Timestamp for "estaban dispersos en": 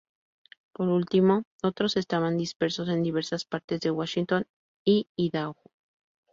1.95-3.03